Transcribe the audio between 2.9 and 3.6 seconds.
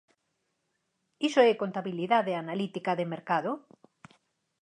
de mercado?